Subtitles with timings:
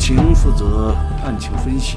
[0.00, 1.96] 情负责案情分析，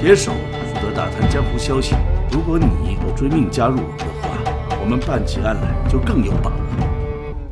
[0.00, 1.94] 铁手负责打探江湖消息。
[2.30, 6.56] 如果你和追命加入我们的话，我们办起案来就更有把握。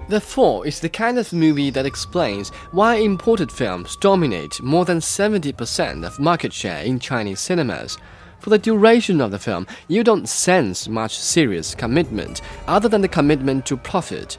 [0.09, 5.01] The Four is the kind of movie that explains why imported films dominate more than
[5.01, 7.97] 70% of market share in Chinese cinemas.
[8.41, 13.09] For the duration of the film, you don't sense much serious commitment other than the
[13.09, 14.39] commitment to profit.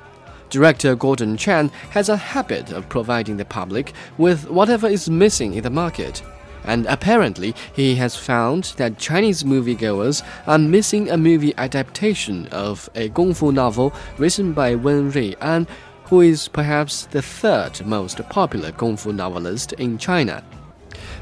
[0.55, 5.65] Director Gordon Chan has a habit of providing the public with whatever is missing in
[5.65, 6.23] the market.
[6.63, 13.09] And apparently, he has found that Chinese moviegoers are missing a movie adaptation of a
[13.09, 15.67] Kung Fu novel written by Wen Ruian,
[16.05, 20.45] who is perhaps the third most popular Kung Fu novelist in China.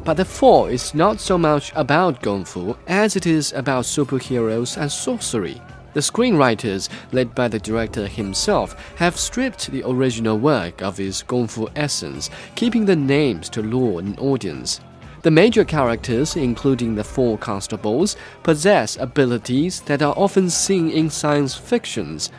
[0.05, 4.77] But the four is not so much about Kung Fu as it is about superheroes
[4.77, 5.59] and sorcery.
[5.95, 11.47] The screenwriters, led by the director himself, have stripped the original work of its Kung
[11.47, 14.81] Fu essence, keeping the names to lure an audience.
[15.23, 21.55] The major characters, including the four constables, possess abilities that are often seen in science
[21.55, 22.31] fictions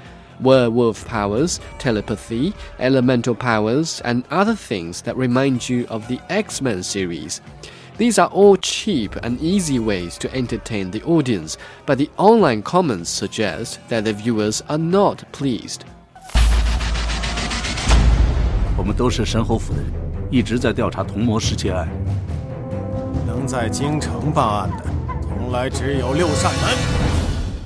[0.42, 6.84] werewolf powers, telepathy, elemental powers, and other things that remind you of the X Men
[6.84, 7.40] series.
[7.99, 13.11] These are all cheap and easy ways to entertain the audience, but the online comments
[13.11, 15.81] suggest that the viewers are not pleased.
[18.77, 19.93] 我们都是神侯府的人，
[20.31, 21.89] 一直在调查童魔失窃案。
[23.27, 24.85] 能在京城办案的，
[25.23, 27.09] 从来只有六扇门。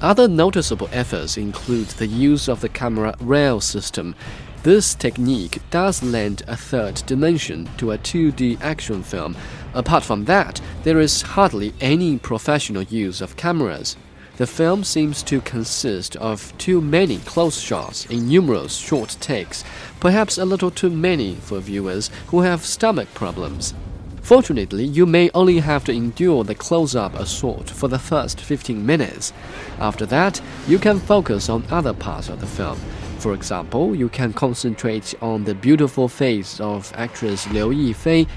[0.02, 4.14] other noticeable efforts include the use of the camera rail system.
[4.63, 9.35] This technique does lend a third dimension to a 2D action film.
[9.73, 13.95] Apart from that, there is hardly any professional use of cameras.
[14.37, 19.63] The film seems to consist of too many close shots in numerous short takes,
[19.99, 23.73] perhaps a little too many for viewers who have stomach problems.
[24.21, 28.85] Fortunately, you may only have to endure the close up assault for the first 15
[28.85, 29.31] minutes.
[29.79, 32.77] After that, you can focus on other parts of the film.
[33.19, 38.27] For example, you can concentrate on the beautiful face of actress Liu Yifei.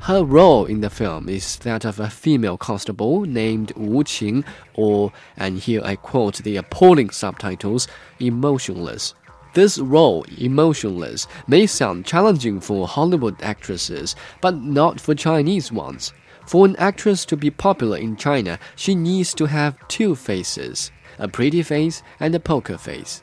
[0.00, 4.44] Her role in the film is that of a female constable named Wu Qing,
[4.74, 7.88] or, and here I quote the appalling subtitles,
[8.20, 9.14] emotionless.
[9.54, 16.12] This role, emotionless, may sound challenging for Hollywood actresses, but not for Chinese ones.
[16.46, 21.26] For an actress to be popular in China, she needs to have two faces a
[21.26, 23.20] pretty face and a poker face.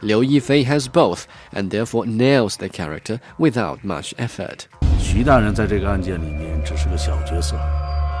[0.00, 4.66] Liu Yifei has both, and therefore nails the character without much effort.
[5.00, 7.56] 徐大人在这个案件里面只是个小角色，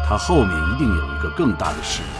[0.04, 2.10] 他后面一定有一个更大的使命。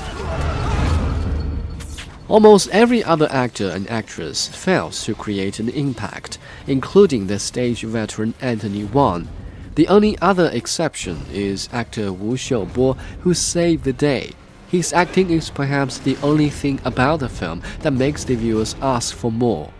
[2.28, 6.36] Almost every other actor and actress fails to create an impact,
[6.66, 9.26] including the stage veteran Anthony Wong.
[9.74, 14.32] The only other exception is actor Wu Xiubo, who saved the day
[14.68, 19.16] his acting is perhaps the only thing about the film that makes the viewers ask
[19.16, 19.72] for more.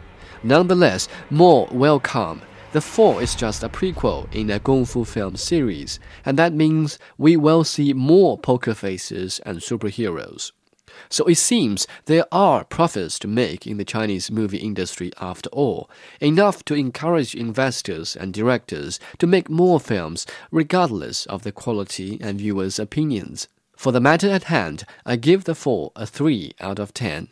[0.42, 2.40] Nonetheless, more will come.
[2.72, 6.98] The Four is just a prequel in a Kung Fu film series, and that means
[7.18, 10.52] we will see more poker faces and superheroes.
[11.10, 15.90] So it seems there are profits to make in the Chinese movie industry after all,
[16.20, 22.38] enough to encourage investors and directors to make more films regardless of the quality and
[22.38, 23.48] viewers' opinions.
[23.78, 27.26] For the matter at hand, I give the four a 3 out of 10.